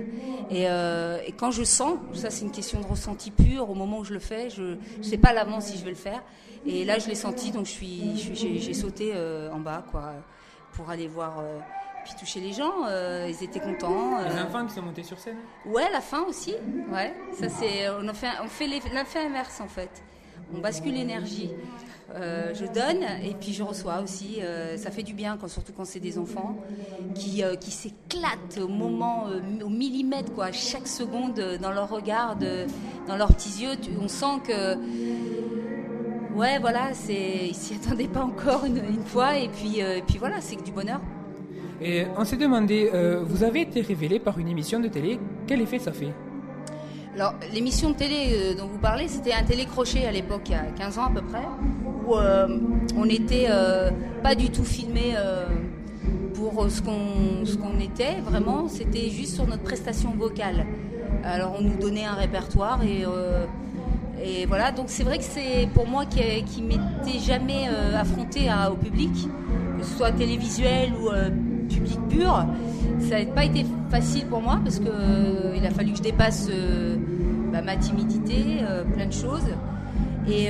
[0.53, 4.05] Et, et quand je sens, ça c'est une question de ressenti pur, au moment où
[4.05, 4.63] je le fais, je
[4.99, 6.23] ne sais pas à l'avance si je vais le faire.
[6.65, 9.13] Et là je l'ai senti, donc je suis, je suis- j'ai, sauté
[9.53, 10.13] en bas quoi,
[10.75, 11.43] pour aller voir,
[12.09, 12.73] puis toucher les gens.
[12.89, 14.19] euh, ils étaient contents.
[14.19, 15.37] Les euh, enfants qui sont montés sur scène.
[15.67, 16.55] Ouais, la fin aussi.
[16.93, 17.89] Ouais, ça c'est.
[17.91, 19.91] On fait, on fait l'effet inverse en fait.
[20.55, 21.51] On bascule l'énergie.
[22.15, 24.39] Euh, je donne et puis je reçois aussi.
[24.41, 26.57] Euh, ça fait du bien, quand, surtout quand c'est des enfants
[27.15, 29.27] qui, qui s'éclatent au moment,
[29.63, 32.65] au millimètre, quoi, chaque seconde dans leur regard, de-
[33.07, 33.73] dans leurs petits yeux.
[34.01, 34.77] On sent que.
[36.35, 40.03] Ouais, voilà, c'est, ils s'y attendaient pas encore une, une fois et puis, euh, et
[40.03, 41.01] puis voilà, c'est que du bonheur.
[41.81, 45.61] Et on s'est demandé, euh, vous avez été révélé par une émission de télé, quel
[45.61, 46.13] effet ça fait?
[47.15, 50.55] Alors, l'émission de télé euh, dont vous parlez, c'était un télécrochet à l'époque, il y
[50.55, 51.47] a 15 ans à peu près,
[52.07, 52.49] où euh,
[52.97, 53.49] on n'était
[54.23, 55.15] pas du tout filmé
[56.35, 60.67] pour ce qu'on était, vraiment, c'était juste sur notre prestation vocale.
[61.25, 63.05] Alors, on nous donnait un répertoire et,
[64.47, 69.13] voilà, donc c'est vrai que c'est pour moi qui, qui m'étais jamais affronté au public,
[69.79, 71.11] que ce soit télévisuel ou
[71.69, 72.45] public pur.
[73.01, 76.03] Ça n'a pas été facile pour moi parce que euh, il a fallu que je
[76.03, 76.97] dépasse euh,
[77.53, 79.47] bah, ma timidité, euh, plein de choses.
[80.31, 80.49] Et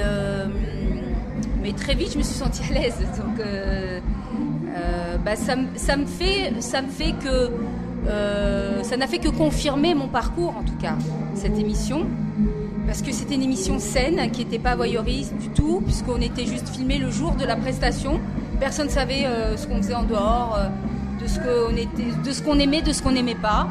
[1.63, 2.97] mais très vite, je me suis sentie à l'aise.
[3.19, 3.45] Donc
[5.25, 7.51] bah, ça, me- fait, ça me fait que
[8.83, 10.97] ça n'a fait que confirmer mon parcours en tout cas
[11.35, 12.07] cette émission.
[12.87, 16.71] Parce que c'était une émission saine qui n'était pas voyeuriste du tout, puisqu'on était juste
[16.71, 18.19] filmé le jour de la prestation.
[18.59, 20.69] Personne ne savait ce qu'on faisait en dehors, de
[21.29, 23.69] ce qu'on était, de ce qu'on aimait, de ce qu'on n'aimait pas.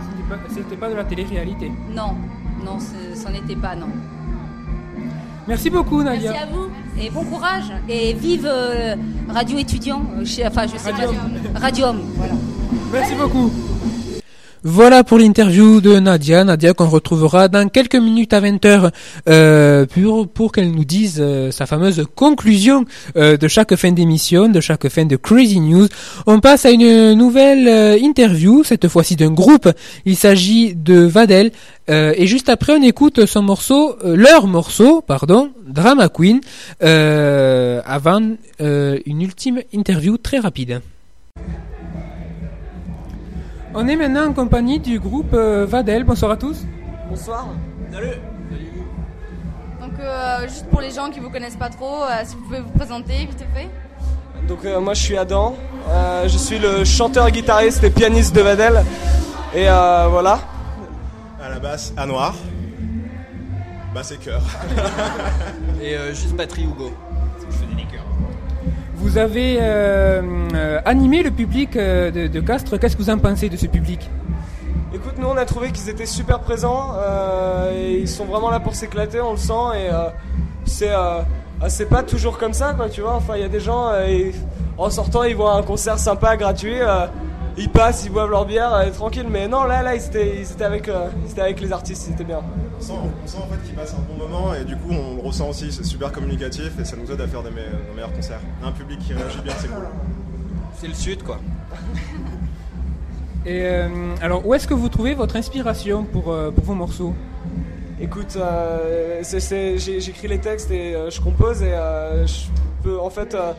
[0.49, 1.71] C'était pas- pas de la télé-réalité.
[1.95, 2.15] Non,
[2.65, 3.87] non, ce- c'en était pas, non.
[5.47, 6.31] Merci beaucoup Nadia.
[6.33, 6.67] Merci à vous
[7.01, 8.95] et bon courage et vive euh,
[9.29, 11.15] Radio Étudiant, euh, chez- enfin je sais Radium.
[11.53, 12.33] pas, Radium, voilà.
[12.91, 13.49] Merci beaucoup.
[14.70, 16.43] Voilà pour l'interview de Nadia.
[16.43, 18.91] Nadia qu'on retrouvera dans quelques minutes à 20h
[19.30, 22.84] euh, pour, pour qu'elle nous dise euh, sa fameuse conclusion
[23.15, 25.88] euh, de chaque fin d'émission, de chaque fin de Crazy News.
[26.26, 29.70] On passe à une nouvelle interview, cette fois-ci d'un groupe.
[30.03, 31.53] Il s'agit de Vadel.
[31.88, 36.41] Et juste après, on écoute son morceau, leur morceau, pardon, Drama Queen,
[36.82, 40.82] avant une ultime interview très rapide.
[43.80, 46.03] On est maintenant en compagnie du groupe euh, Vadel.
[46.03, 46.65] Bonsoir à tous.
[47.07, 47.45] Bonsoir.
[47.93, 48.07] Salut.
[49.80, 52.61] Donc, euh, juste pour les gens qui vous connaissent pas trop, euh, si vous pouvez
[52.61, 53.69] vous présenter vite fait.
[54.47, 55.55] Donc euh, moi je suis Adam,
[55.89, 58.84] Euh, je suis le chanteur, guitariste et pianiste de Vadel.
[59.53, 60.39] Et euh, voilà.
[61.39, 62.34] À la basse, à noir.
[63.93, 64.41] Basse et cœur.
[65.84, 66.91] Et euh, juste batterie Hugo.
[67.47, 68.06] Je fais des liqueurs.
[68.97, 70.21] Vous avez euh,
[70.55, 72.79] euh, animé le public euh, de, Castres.
[72.79, 74.09] Qu'est-ce que vous en pensez de ce public?
[74.91, 76.93] Écoute, nous on a trouvé qu'ils étaient super présents
[77.71, 79.53] et ils sont vraiment là pour s'éclater, on le sent.
[79.75, 79.89] Et
[80.65, 81.25] c'est ah,
[81.69, 83.13] c'est pas toujours comme ça, quoi, tu vois.
[83.13, 83.91] Enfin, il y a des gens,
[84.77, 86.77] en sortant, ils voient un concert sympa, gratuit.
[87.57, 89.27] Ils passent, ils boivent leur bière, euh, tranquille.
[89.29, 92.03] Mais non, là, là, ils étaient, ils étaient avec, euh, ils étaient avec les artistes,
[92.03, 92.41] c'était bien.
[92.79, 92.93] On sent,
[93.23, 95.49] on sent en fait qu'ils passent un bon moment et du coup on le ressent
[95.49, 98.39] aussi, c'est super communicatif et ça nous aide à faire des, me- des meilleurs concerts.
[98.63, 99.87] Un public qui réagit bien, c'est cool.
[100.79, 101.39] C'est le sud quoi.
[103.45, 103.87] Et euh,
[104.21, 107.13] alors, où est-ce que vous trouvez votre inspiration pour, euh, pour vos morceaux?
[107.99, 112.45] Écoute, euh, j'écris les textes et euh, je compose et euh, je
[112.83, 113.53] peux en fait, euh,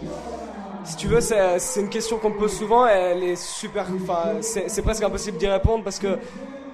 [0.85, 3.87] si tu veux, c'est une question qu'on me pose souvent elle est super.
[4.03, 6.19] Enfin, c'est presque impossible d'y répondre parce que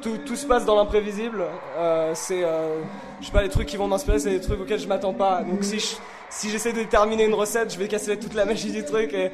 [0.00, 1.44] tout, tout se passe dans l'imprévisible.
[1.78, 2.80] Euh, c'est, euh,
[3.20, 5.42] je sais pas, les trucs qui vont m'inspirer, c'est des trucs auxquels je m'attends pas.
[5.42, 5.96] Donc si je
[6.34, 9.30] si j'essaie de déterminer une recette, je vais casser toute la magie du truc et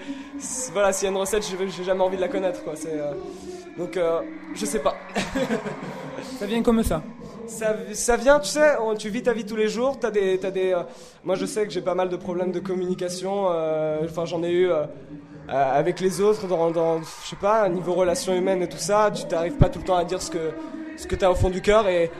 [0.72, 2.74] voilà, s'il y a une recette, je j'ai jamais envie de la connaître quoi.
[2.86, 3.12] Euh,
[3.78, 4.20] donc euh,
[4.54, 4.96] je sais pas.
[6.38, 7.02] Ça vient comme ça
[7.50, 10.72] ça, vient, tu sais, tu vis ta vie tous les jours, t'as des, t'as des,
[10.72, 10.82] euh,
[11.24, 14.50] moi je sais que j'ai pas mal de problèmes de communication, euh, enfin j'en ai
[14.50, 14.84] eu euh,
[15.48, 19.24] avec les autres, dans, dans, je sais pas, niveau relations humaines et tout ça, tu
[19.24, 20.52] t'arrives pas tout le temps à dire ce que,
[20.96, 22.10] ce que t'as au fond du cœur et,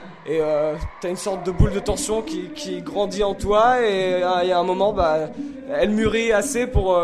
[1.01, 4.59] t'as une sorte de boule de tension qui, grandit en toi et il y a
[4.59, 5.29] un moment, bah,
[5.73, 6.95] elle mûrit assez pour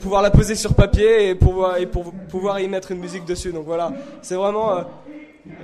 [0.00, 3.52] pouvoir la poser sur papier et pouvoir, et pour pouvoir y mettre une musique dessus.
[3.52, 4.84] Donc voilà, c'est vraiment.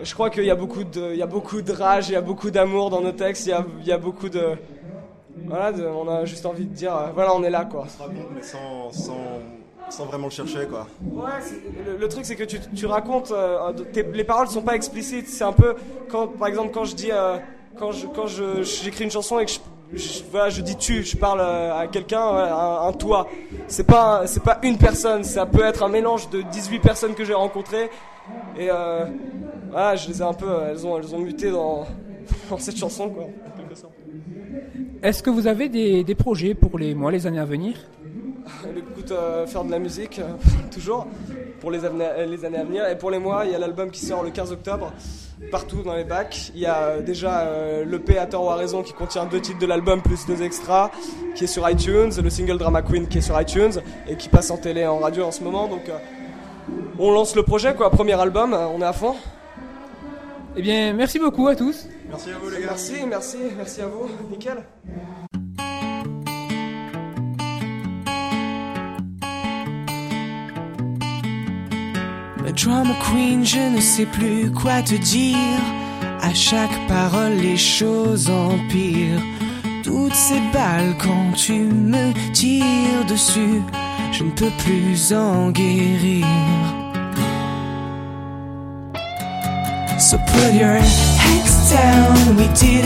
[0.02, 2.16] Je crois qu'il y a beaucoup de, il y a beaucoup de rage, il y
[2.16, 4.56] a beaucoup d'amour dans nos textes, il y a, il y a beaucoup de.
[5.46, 7.84] Voilà, de- on a juste envie de dire, euh, voilà, on est là quoi.
[7.86, 9.16] On se raconte, mais sans, sans,
[9.88, 10.86] sans vraiment le chercher, quoi.
[11.12, 11.30] Ouais,
[11.86, 13.72] le, le truc c'est que tu, tu racontes, euh,
[14.12, 15.28] les paroles sont pas explicites.
[15.28, 15.74] C'est un peu
[16.10, 17.38] quand, par exemple, quand je dis, euh,
[17.78, 21.02] quand je, quand je, j'écris une chanson et que je, je- voilà, je dis tu,
[21.04, 23.26] je parle euh, à quelqu'un, un, toi.
[23.68, 25.22] C'est pas, c'est pas une personne.
[25.24, 27.90] Ça peut être un mélange de 18 personnes que j'ai rencontrées
[28.58, 29.06] et euh,
[29.70, 31.86] voilà, je les ai un peu, elles ont, elles ont muté dans,
[32.50, 33.24] dans cette chanson quoi.
[33.24, 33.92] en quelque sorte.
[35.02, 37.76] Est-ce que vous avez des, des projets pour les mois, les années à venir?
[38.76, 40.32] Écoute, euh, faire de la musique, euh,
[40.72, 41.06] toujours,
[41.60, 42.88] pour les, euh, les années à venir.
[42.88, 44.92] Et pour les mois, il y a l'album qui sort le 15 octobre,
[45.50, 46.50] partout dans les bacs.
[46.54, 47.46] Il y a euh, déjà
[47.84, 50.90] l'EP à tort ou à raison qui contient deux titres de l'album plus deux extras,
[51.34, 54.50] qui est sur iTunes, le single Drama Queen qui est sur iTunes, et qui passe
[54.50, 55.68] en télé et en radio en ce moment.
[55.68, 55.90] Donc
[56.98, 59.14] on lance le projet, quoi, premier album, on est à fond.
[60.58, 61.86] Eh bien, merci beaucoup à tous.
[62.08, 62.66] Merci à vous, les gars.
[62.70, 64.08] Merci, merci, merci à vous.
[64.28, 64.56] Nickel.
[72.44, 75.60] La drama queen, je ne sais plus quoi te dire.
[76.22, 79.22] À chaque parole, les choses empirent.
[79.84, 83.62] Toutes ces balles quand tu me tires dessus,
[84.10, 86.26] je ne peux plus en guérir.
[89.98, 92.77] So put your heads down, we did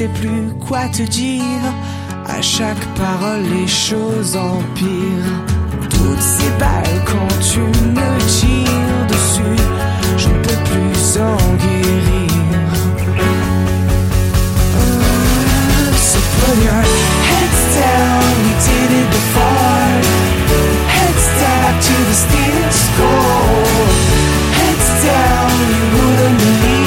[0.00, 1.64] sais plus quoi te dire.
[2.26, 5.38] À chaque parole, les choses empirent.
[5.90, 9.62] Toutes ces balles quand tu me tires dessus,
[10.16, 12.30] je ne peux plus en guérir.
[16.08, 16.82] So put your
[17.28, 19.90] heads down, we did it before.
[20.96, 23.12] Heads down, to the status quo.
[24.58, 26.79] Heads down, you wouldn't believe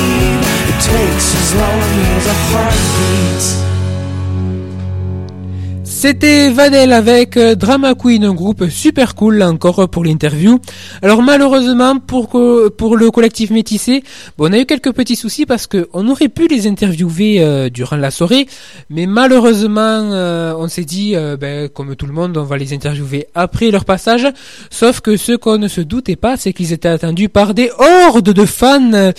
[6.04, 10.60] C'était Vanel avec euh, Drama Queen, un groupe super cool encore pour l'interview.
[11.02, 14.04] Alors malheureusement pour le collectif métissé,
[14.38, 17.70] bon, on a eu quelques petits soucis parce que on aurait pu les interviewer euh,
[17.70, 18.48] durant la soirée,
[18.90, 22.74] mais malheureusement euh, on s'est dit euh, ben, comme tout le monde on va les
[22.74, 24.28] interviewer après leur passage.
[24.70, 28.34] Sauf que ce qu'on ne se doutait pas, c'est qu'ils étaient attendus par des hordes
[28.34, 29.14] de fans.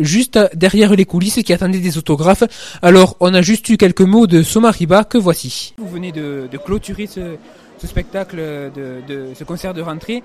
[0.00, 2.44] Juste derrière les coulisses qui attendaient des autographes.
[2.82, 5.74] Alors, on a juste eu quelques mots de Somariba que voici.
[5.78, 7.36] Vous venez de, de clôturer ce,
[7.78, 10.22] ce spectacle, de, de ce concert de rentrée.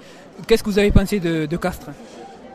[0.48, 1.90] Qu'est-ce que vous avez pensé de, de Castres?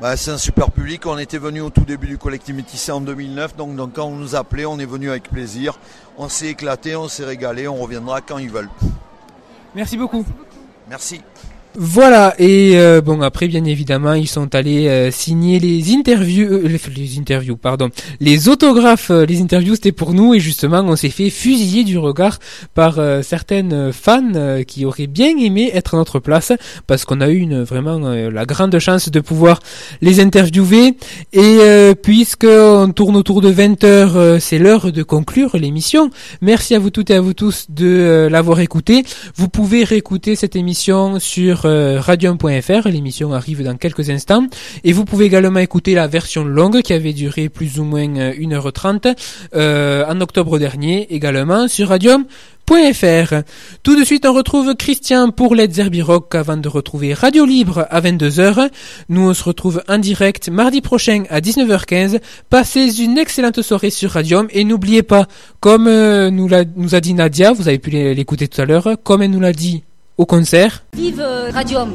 [0.00, 1.04] Bah, c'est un super public.
[1.06, 3.56] On était venu au tout début du collectif Métissé en 2009.
[3.56, 5.78] Donc, donc, quand on nous appelait, on est venu avec plaisir.
[6.16, 7.68] On s'est éclaté, on s'est régalé.
[7.68, 8.70] On reviendra quand ils veulent.
[9.74, 10.24] Merci beaucoup.
[10.88, 11.20] Merci.
[11.76, 16.68] Voilà, et euh, bon après bien évidemment ils sont allés euh, signer les interviews, euh,
[16.96, 21.10] les, interviews pardon, les autographes, euh, les interviews c'était pour nous et justement on s'est
[21.10, 22.40] fait fusiller du regard
[22.74, 26.52] par euh, certaines fans euh, qui auraient bien aimé être à notre place
[26.88, 29.60] parce qu'on a eu une vraiment la grande chance de pouvoir
[30.00, 30.96] les interviewer
[31.32, 31.58] et
[32.02, 36.10] puisque on tourne autour de 20 heures, c'est l'heure de conclure l'émission.
[36.40, 39.04] Merci à vous toutes et à vous tous de l'avoir écouté.
[39.36, 42.88] Vous pouvez réécouter cette émission sur euh, radium.fr.
[42.88, 44.46] L'émission arrive dans quelques instants.
[44.84, 48.32] Et vous pouvez également écouter la version longue qui avait duré plus ou moins euh,
[48.34, 49.14] 1h30
[49.54, 53.34] euh, en octobre dernier également sur radium.fr.
[53.82, 58.00] Tout de suite, on retrouve Christian pour Let's Rock avant de retrouver Radio Libre à
[58.00, 58.68] 22h.
[59.08, 62.20] Nous, on se retrouve en direct mardi prochain à 19h15.
[62.48, 65.26] Passez une excellente soirée sur Radium et n'oubliez pas,
[65.58, 68.88] comme euh, nous, l'a- nous a dit Nadia, vous avez pu l'écouter tout à l'heure,
[69.02, 69.82] comme elle nous l'a dit
[70.20, 71.88] au concert, Vive euh, Radium